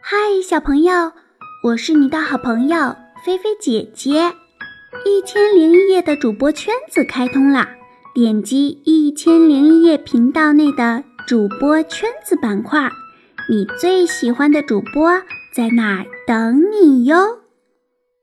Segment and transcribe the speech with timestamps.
[0.00, 1.12] 嗨，小朋友，
[1.64, 4.32] 我是你的好朋友菲菲姐姐。
[5.04, 7.68] 一千零一夜的主播圈子开通啦！
[8.14, 12.90] 点击一千零一夜频道内的主播圈子板块，
[13.48, 15.10] 你最喜欢的主播
[15.52, 17.40] 在那儿等你哟。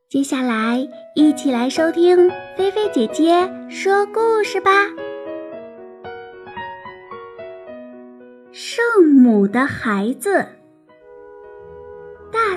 [0.10, 4.72] 接下来，一起来收听菲菲姐姐说故事吧。
[8.52, 10.48] 圣母的孩子。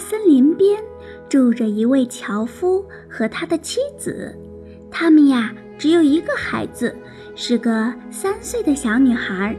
[0.09, 0.81] 森林边
[1.29, 4.33] 住着一位樵夫和他的妻子，
[4.89, 6.95] 他们呀只有一个孩子，
[7.35, 9.57] 是个三岁的小女孩。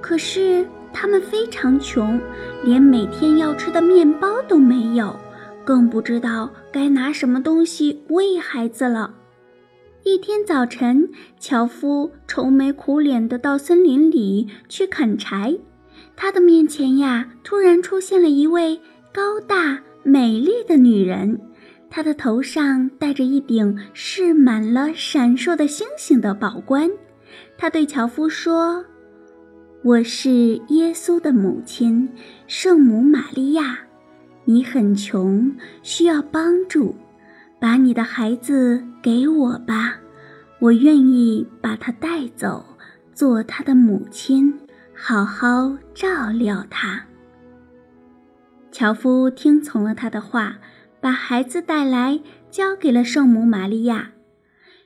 [0.00, 2.20] 可是他们非常穷，
[2.64, 5.14] 连每天要吃的面包都没有，
[5.64, 9.14] 更不知道该拿什么东西喂孩子了。
[10.02, 15.56] 一天早晨，樵夫愁眉苦脸地到森林里去砍柴，
[16.16, 18.80] 他的面前呀突然出现了一位。
[19.14, 21.40] 高大美丽的女人，
[21.88, 26.90] 她的头上戴着一顶饰满了闪烁的星星的宝冠。
[27.56, 28.84] 她对樵夫说
[29.84, 32.08] ：“我是耶稣的母亲，
[32.48, 33.78] 圣母玛利亚。
[34.46, 36.96] 你很穷，需要帮助，
[37.60, 39.94] 把你的孩子给我吧，
[40.58, 42.66] 我愿意把他带走，
[43.12, 44.52] 做他的母亲，
[44.92, 47.00] 好好照料他。”
[48.74, 50.58] 樵夫听从了他的话，
[51.00, 52.18] 把孩子带来，
[52.50, 54.10] 交给了圣母玛利亚。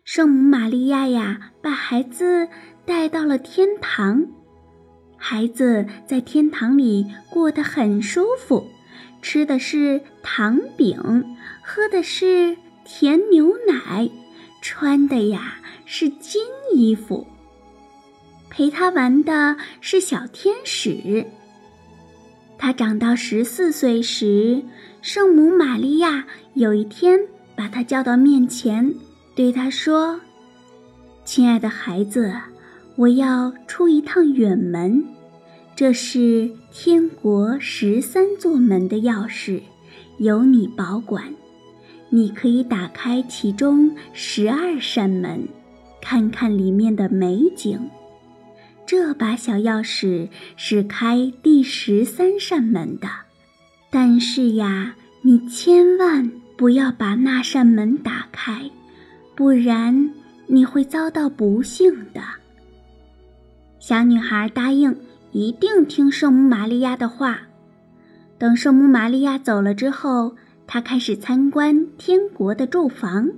[0.04, 2.50] 圣母玛利亚呀，把孩子
[2.84, 4.26] 带到了天堂。
[5.16, 8.68] 孩子在天堂里过得很舒服，
[9.22, 11.24] 吃的是糖饼，
[11.64, 14.10] 喝的是甜牛奶，
[14.60, 16.42] 穿的呀是金
[16.74, 17.26] 衣服，
[18.50, 21.26] 陪他玩的是小天使。
[22.58, 24.60] 他长到十四岁时，
[25.00, 27.20] 圣母玛利亚有一天
[27.54, 28.92] 把他叫到面前，
[29.36, 30.20] 对他说
[31.24, 32.32] ：“亲爱的孩子，
[32.96, 35.04] 我要出一趟远门，
[35.76, 39.62] 这是天国十三座门的钥匙，
[40.18, 41.32] 由你保管。
[42.10, 45.46] 你可以打开其中十二扇门，
[46.00, 47.78] 看看里面的美景。”
[48.88, 53.06] 这把小钥匙是开第十三扇门的，
[53.90, 58.70] 但是呀，你千万不要把那扇门打开，
[59.36, 60.10] 不然
[60.46, 62.22] 你会遭到不幸的。
[63.78, 64.96] 小女孩答应，
[65.32, 67.40] 一定听圣母玛利亚的话。
[68.38, 70.34] 等圣母玛利亚走了之后，
[70.66, 73.28] 她开始参观天国的住房。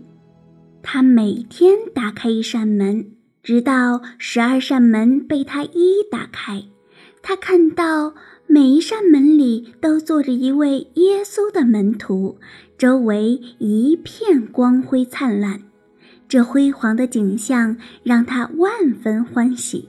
[0.80, 3.04] 她每天打开一扇门。
[3.42, 6.64] 直到十二扇门被他一一打开，
[7.22, 8.14] 他看到
[8.46, 12.38] 每一扇门里都坐着一位耶稣的门徒，
[12.76, 15.62] 周围一片光辉灿烂。
[16.28, 19.88] 这辉煌的景象让他万分欢喜，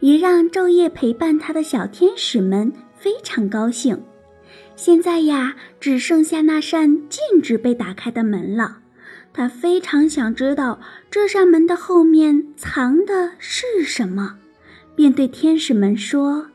[0.00, 4.00] 也让昼夜陪伴他的小天使们非常高兴。
[4.76, 8.78] 现在呀，只剩下那扇禁止被打开的门了。
[9.34, 10.78] 他非常想知道
[11.10, 14.36] 这扇门的后面藏的是什么，
[14.94, 16.48] 便对天使们说：“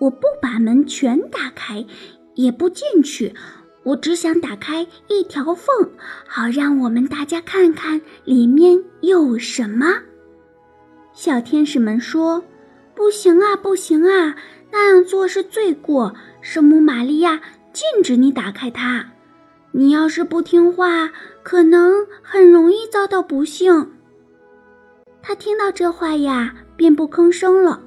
[0.00, 1.86] 我不把门全打开，
[2.34, 3.34] 也不进去，
[3.82, 5.90] 我只想打开一条缝，
[6.26, 9.86] 好让我们大家看看里面有什么。”
[11.14, 12.44] 小天使们说
[12.94, 14.36] ：“不行啊，不行啊，
[14.70, 17.40] 那样做是罪过，圣母玛利亚
[17.72, 19.12] 禁止你打开它。”
[19.72, 23.92] 你要是不听话，可能很容易遭到不幸。
[25.22, 27.82] 他听到这话呀，便不吭声了。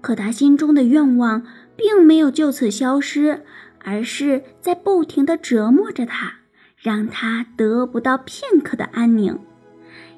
[0.00, 1.46] 可他心中的愿望
[1.76, 3.42] 并没有就此消失，
[3.78, 6.34] 而是在不停地折磨着他，
[6.76, 9.38] 让他得不到片刻的安宁。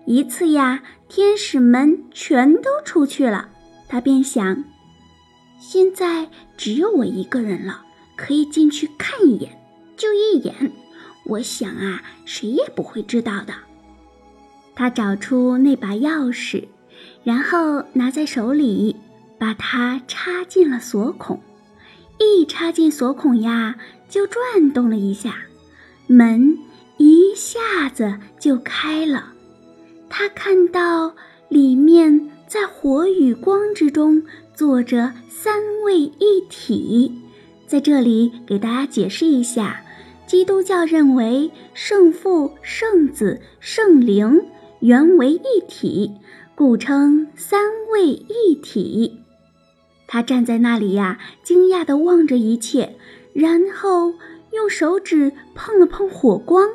[0.06, 3.48] 一次呀，天使们全都出去了，
[3.88, 4.64] 他便想：
[5.60, 7.82] 现在只有我一个人了，
[8.16, 9.56] 可以进去看一眼，
[9.96, 10.72] 就一眼。
[11.26, 13.52] 我想啊，谁也不会知道的。
[14.74, 16.64] 他找出那把钥匙，
[17.24, 18.96] 然后拿在手里，
[19.38, 21.40] 把它插进了锁孔。
[22.18, 23.76] 一插进锁孔呀，
[24.08, 25.36] 就转动了一下，
[26.06, 26.58] 门
[26.98, 29.32] 一下子就开了。
[30.08, 31.14] 他看到
[31.48, 34.22] 里面在火与光之中
[34.54, 37.12] 坐着三位一体。
[37.66, 39.82] 在这里给大家解释一下。
[40.26, 44.44] 基督教认为圣父、圣子、圣灵
[44.80, 46.12] 原为一体，
[46.56, 49.20] 故称三位一体。
[50.08, 52.96] 他站在那里呀，惊讶地望着一切，
[53.32, 54.14] 然后
[54.52, 56.70] 用手指碰了碰火光，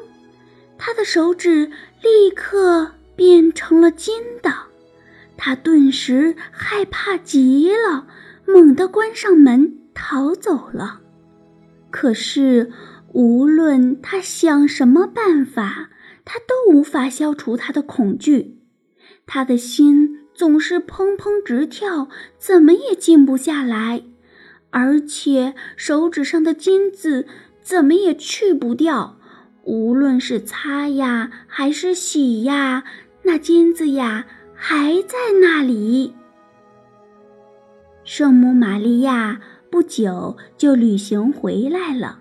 [0.78, 1.72] 他的手指
[2.02, 4.54] 立刻变成了金的。
[5.36, 8.08] 他顿时害怕极了，
[8.46, 11.02] 猛地关上门逃走了。
[11.90, 12.72] 可是，
[13.14, 15.90] 无论他想什么办法，
[16.24, 18.58] 他都无法消除他的恐惧。
[19.26, 24.04] 他的心总是砰砰直跳，怎么也静不下来。
[24.70, 27.28] 而且手指上的金子
[27.62, 29.20] 怎么也去不掉，
[29.64, 32.86] 无论是擦呀还是洗呀，
[33.24, 34.26] 那金子呀
[34.56, 36.14] 还在那里。
[38.06, 42.20] 圣母玛利亚不久就旅行回来了，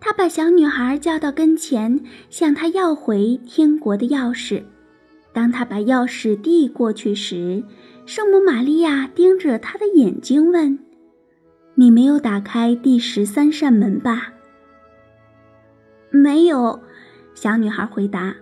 [0.00, 2.00] 他把小女孩叫到跟前，
[2.30, 4.62] 向她要回天国的钥匙。
[5.32, 7.62] 当他把钥匙递过去时，
[8.06, 10.78] 圣母玛利亚盯着他的眼睛问。
[11.74, 14.32] 你没有打开第十三扇门吧？
[16.10, 16.80] 没有，
[17.34, 18.34] 小女孩回答。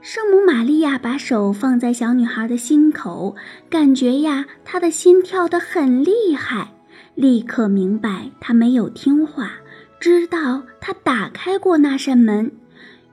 [0.00, 3.34] 圣母玛利亚把手放在小女孩的心口，
[3.70, 6.74] 感觉呀，她的心跳得很厉害。
[7.14, 9.52] 立刻明白她没有听话，
[10.02, 12.50] 知道她打开过那扇门。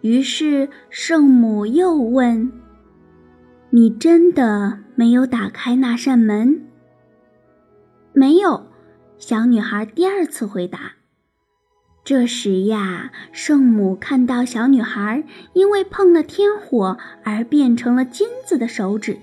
[0.01, 2.51] 于是圣母又问
[3.69, 6.65] ：“你真的没有打开那扇门？”
[8.11, 8.65] 没有。
[9.19, 10.93] 小女孩第二次回答。
[12.03, 19.19] 这时呀，圣母看到小女孩因为碰了天火而变成了金子的手指，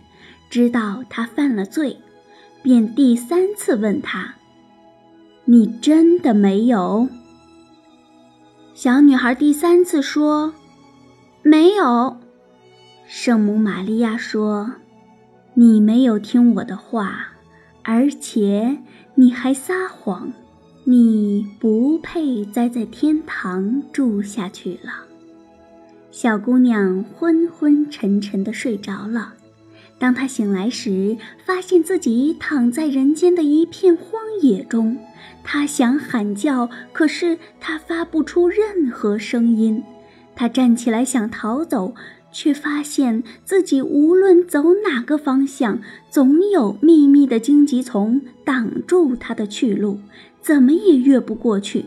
[0.48, 1.98] 知道她犯了罪，
[2.62, 4.36] 便第三次问她
[5.46, 7.08] ：“你真的没有？”
[8.86, 10.54] 小女孩第三次说
[11.42, 12.18] ：“没有。”
[13.04, 14.74] 圣母玛利亚说
[15.54, 17.32] ：“你没有听我的话，
[17.82, 18.78] 而且……”
[19.16, 20.32] 你还撒谎，
[20.84, 24.92] 你不配再在天堂住下去了。
[26.12, 29.34] 小姑娘昏昏沉沉地睡着了。
[29.98, 34.98] 当他醒来时，发现自己躺在人间的一片荒野中。
[35.42, 39.82] 他想喊叫，可是他发不出任何声音。
[40.34, 41.94] 他站起来想逃走。
[42.32, 49.98] 却发现自己无论走哪个方向，总有密密的荆棘丛挡住他的去路，
[50.42, 51.86] 怎么也越不过去。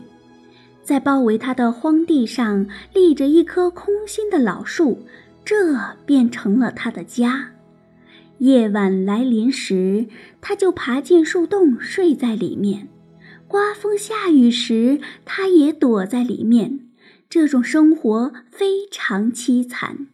[0.81, 2.65] 在包围他的荒地上
[2.95, 4.97] 立着一棵空心的老树，
[5.45, 5.77] 这
[6.07, 7.51] 变成了他的家。
[8.39, 10.07] 夜晚来临时，
[10.41, 12.87] 他就爬进树洞睡在里面；
[13.47, 16.87] 刮风下雨时，他也躲在里面。
[17.29, 20.07] 这种生活非常凄惨。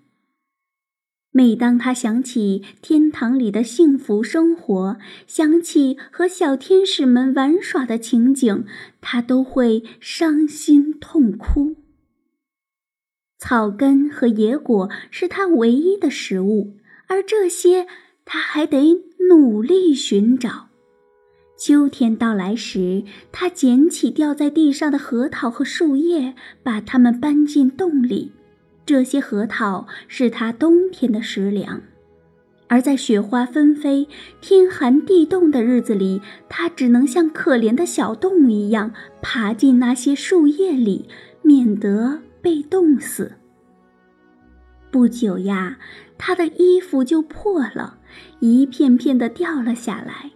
[1.31, 8.65] 每当他想起天堂里的幸福生活，想起和小天使们玩耍的情景，
[9.01, 11.75] 他都会伤心痛哭。
[13.37, 16.77] 草根和野果是他唯一的食物，
[17.07, 17.85] 而这些
[18.25, 20.67] 他还得努力寻找。
[21.57, 28.33] 秋天到来时，他捡起掉在地上的核桃和树叶，把它们搬进洞里。
[28.85, 31.81] 这些核桃是他冬天的食粮，
[32.67, 34.07] 而在雪花纷飞、
[34.41, 41.07] 天寒地冻的日子里，他只能像可怜的小动物一样爬进那些树叶里，
[41.41, 43.31] 免得被冻死。
[44.91, 45.79] 不久呀，
[46.17, 47.97] 他的衣服就破了，
[48.39, 50.31] 一片片的掉了下来。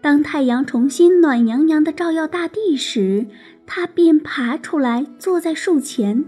[0.00, 3.26] 当太阳重新暖洋洋的照耀大地时，
[3.66, 6.24] 他便爬出来，坐在树前。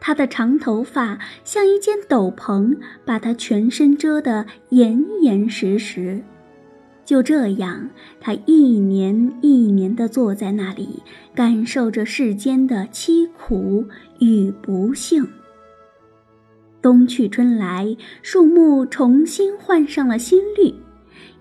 [0.00, 6.22] 他的长头发像一件斗篷，把他全身遮得严严实实。
[7.04, 7.88] 就这样，
[8.20, 11.02] 他一年一年地坐在那里，
[11.34, 13.86] 感受着世间的凄苦
[14.18, 15.26] 与不幸。
[16.80, 20.74] 冬去春来，树木重新换上了新绿。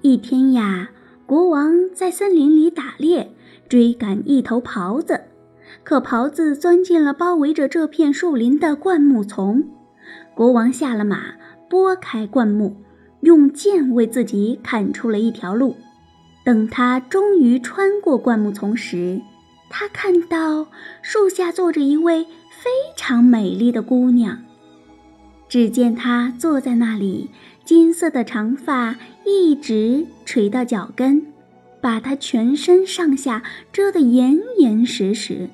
[0.01, 0.89] 一天呀，
[1.25, 3.31] 国王在森林里打猎，
[3.69, 5.21] 追赶一头狍子。
[5.83, 9.63] 可狍子钻进了包围着这片树林的灌木丛，
[10.33, 11.35] 国王下了马，
[11.69, 12.77] 拨开灌木，
[13.21, 15.75] 用剑为自己砍出了一条路。
[16.45, 19.21] 等他终于穿过灌木丛时，
[19.69, 20.67] 他看到
[21.01, 24.39] 树下坐着一位非常美丽的姑娘。
[25.49, 27.29] 只见他坐在那里，
[27.63, 31.25] 金色的长发一直垂到脚跟，
[31.81, 35.49] 把他全身上下遮得严严实实。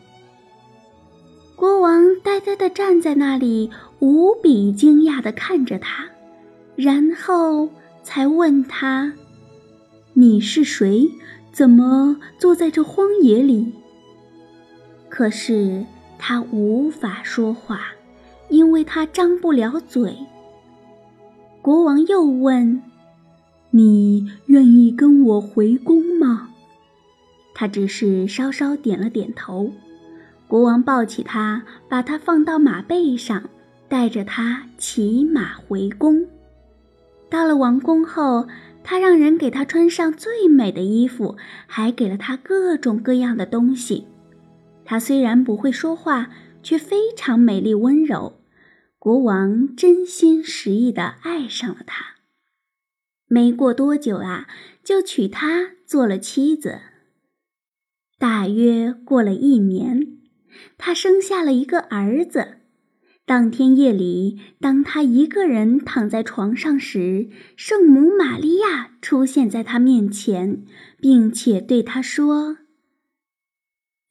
[1.55, 3.69] 国王呆呆地站在那里，
[3.99, 6.05] 无比惊讶地看着他，
[6.75, 7.69] 然后
[8.01, 9.13] 才问他
[10.13, 11.09] ：“你是谁？
[11.51, 13.71] 怎么坐在这荒野里？”
[15.07, 15.85] 可是
[16.17, 17.93] 他无法说话，
[18.53, 20.15] 因为他张不了嘴。
[21.59, 22.83] 国王又问
[23.71, 26.49] ：“你愿意跟我回宫吗？”
[27.55, 29.71] 他只是稍稍点了点头。
[30.47, 33.49] 国王抱起他，把他放到马背上，
[33.89, 36.27] 带着他骑马回宫。
[37.31, 38.47] 到了王宫后，
[38.83, 44.05] 他让人给他穿上最美的衣服，还给了他各种各样的东西。
[44.85, 46.29] 他虽然不会说话，
[46.61, 48.33] 却非常美丽温柔。
[49.03, 52.19] 国王真心实意的爱上了她。
[53.27, 54.47] 没过多久啊，
[54.81, 56.79] 就娶她做了妻子。
[58.17, 60.19] 大约过了一年，
[60.77, 62.59] 他生下了一个儿子。
[63.25, 70.63] 当天夜里，当他一个人躺在床上时，圣母玛利亚出现在他面前，
[71.01, 72.59] 并且对他说。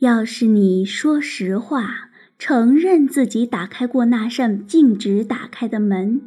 [0.00, 2.10] 要是你说实话，
[2.44, 6.22] 承认自己打开过那扇禁止打开的门，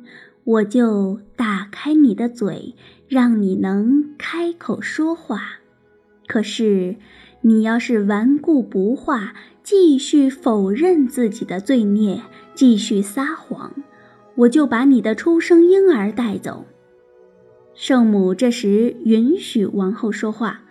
[0.46, 2.74] 我就打开你的嘴，
[3.10, 5.60] 让你能开口说话。
[6.26, 6.96] 可是，
[7.42, 12.22] 你要是顽固不化，继续否认自己的罪孽，
[12.54, 13.74] 继续撒谎，
[14.36, 16.64] 我就把你的出生婴儿带走。
[17.74, 20.62] 圣母这时允许王后说话，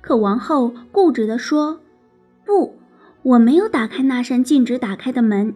[0.00, 1.80] 可王后固执地说。
[2.44, 2.76] 不，
[3.22, 5.54] 我没有打开那扇禁止打开的门。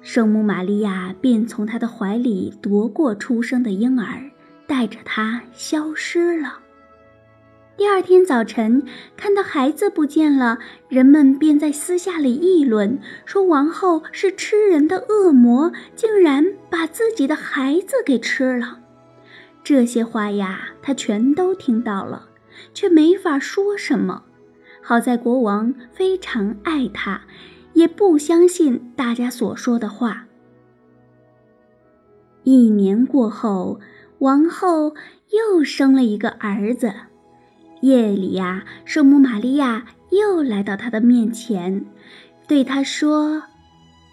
[0.00, 4.30] 圣母玛利亚便从他的怀里夺过出生的婴儿，
[4.66, 6.60] 带着他消失了。
[7.76, 18.78] 第二天早晨，看到孩子不见了，人们便在私下里议论，说王后是吃人的恶魔，竟然把自己的孩子给吃了。
[19.62, 22.28] 这些话呀，他全都听到了，
[22.72, 24.22] 却没法说什么。
[24.86, 27.22] 好在国王非常爱他，
[27.72, 30.26] 也不相信大家所说的话。
[32.42, 33.80] 一年过后，
[34.18, 34.94] 王后
[35.30, 36.92] 又生了一个儿子。
[37.80, 41.86] 夜里呀，圣母玛利亚又来到他的面前，
[42.46, 43.44] 对他说：“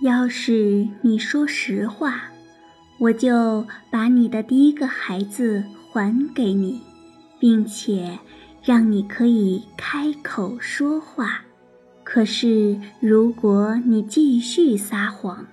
[0.01, 2.31] 要是你说实话，
[2.97, 6.81] 我就把你的第一个孩子还给你，
[7.37, 8.17] 并且。”
[8.63, 11.41] 让你可以开口说话，
[12.03, 15.48] 可是如果你继续撒谎，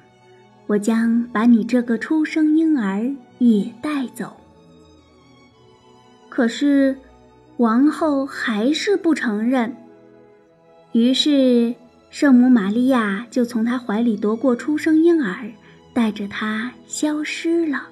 [0.67, 4.37] 我将把你这个出生婴儿也带走。
[6.29, 6.99] 可是
[7.57, 9.75] 王后还是不承认，
[10.93, 11.75] 于是
[12.11, 15.51] 圣母玛利亚就从她怀里夺过出生婴儿，
[15.95, 17.89] 带着他消失了。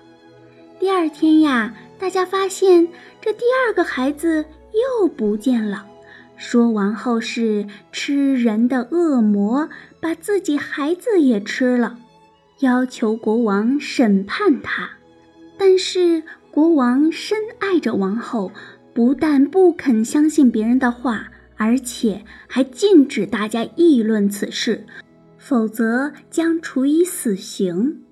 [0.79, 2.87] 第二天呀，大家发现
[3.23, 4.45] 这第二个孩子。
[5.01, 5.87] 又不见了，
[6.37, 9.69] 说王后是吃人的恶魔，
[10.01, 11.99] 把自己孩子也吃了，
[12.61, 14.91] 要求国王审判他。
[15.59, 18.53] 但是国王深爱着王后，
[18.93, 24.85] 不但不肯相信别人的话，而且还禁止大家议论此事，
[25.39, 28.03] 否则将处以死刑。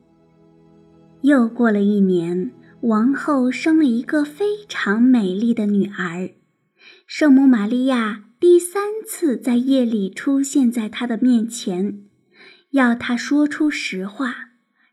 [1.20, 6.30] 又过了一年，王后生了一个非常美丽的女儿。
[7.16, 12.00] 圣母玛利亚第三次在夜里出现在他的面前，
[12.72, 14.34] 要他说出实话，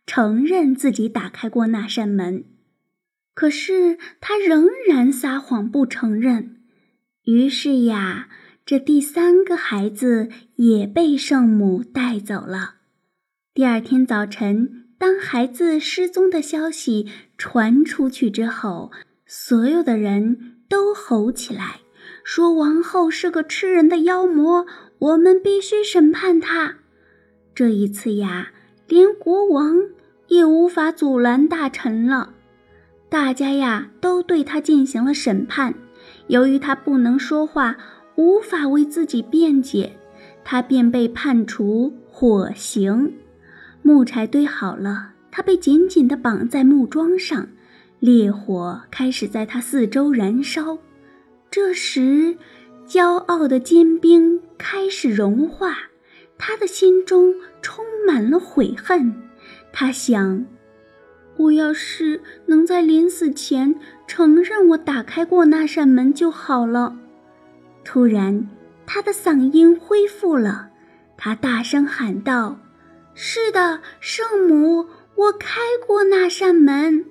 [0.05, 2.45] 承认自己打开过那扇门。
[3.33, 6.57] 可是他仍然撒谎不承认。
[7.23, 8.29] 于是呀，
[8.63, 12.75] 这第三个孩子也被圣母带走了。
[13.51, 18.91] 第二天早晨，当孩子失踪的消息传出去之后，
[19.25, 21.80] 所有的人都吼起来。
[22.23, 24.65] 说王后是个吃人的妖魔，
[24.99, 26.75] 我们必须审判她。
[27.53, 28.51] 这一次呀，
[28.87, 29.77] 连国王
[30.27, 32.33] 也无法阻拦大臣了。
[33.09, 35.73] 大家呀都对他进行了审判。
[36.27, 37.75] 由于他不能说话，
[38.15, 39.91] 无法为自己辩解，
[40.43, 43.13] 他便被判处火刑。
[43.81, 47.47] 木柴堆好了，他被紧紧地绑在木桩上，
[47.99, 50.77] 烈火开始在他四周燃烧。
[51.51, 52.38] 这时，
[52.88, 55.79] 骄傲的坚冰开始融化，
[56.38, 59.13] 他的心中充满了悔恨。
[59.74, 60.46] 他想：
[61.36, 63.75] 我要是能在临死前
[64.08, 66.96] 承认我打开过那扇门就好了。
[67.84, 68.50] 突然，
[68.86, 70.70] 他的嗓音恢复了，
[71.17, 72.62] 他大声喊道
[73.13, 77.03] ：“是的，圣母，我开过那扇门。”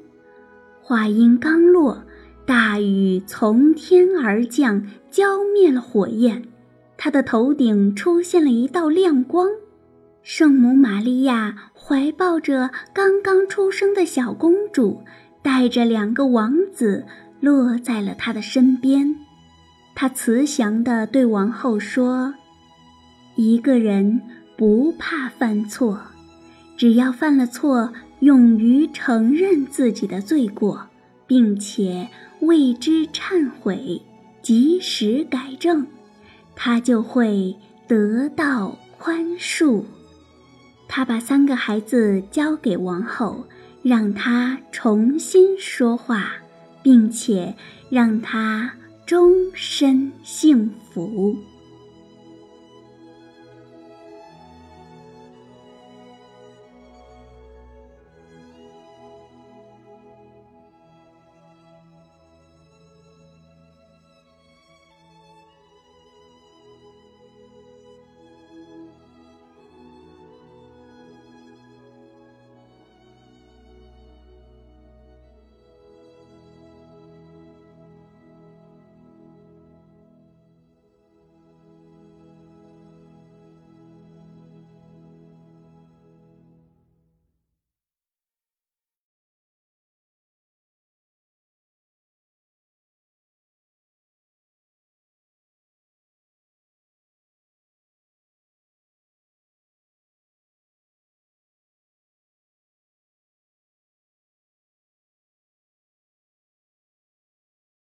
[0.81, 2.05] 话音刚落。
[2.51, 6.43] 大雨从天而降，浇灭了火焰。
[6.97, 9.47] 他的头顶出现了一道亮光。
[10.25, 15.01] 圣母玛利亚怀抱着刚刚出生的小公主，
[15.43, 17.07] 带着两个王子
[17.39, 19.15] 落在了他的身边。
[19.95, 22.35] 他慈祥地对王后说
[23.39, 24.21] ：“一个人
[24.57, 26.01] 不怕犯错，
[26.77, 30.89] 只要犯了错，勇于承认自己的罪过，
[31.29, 32.09] 并且
[32.41, 34.01] 为之忏悔，
[34.43, 35.87] 及时改正，
[36.55, 37.57] 他就会
[37.87, 39.85] 得到宽恕。”
[40.89, 43.45] 他把三个孩子交给王后，
[43.83, 46.33] 让她重新说话，
[46.83, 47.55] 并且
[47.89, 48.73] 让她
[49.07, 51.37] 终身幸福。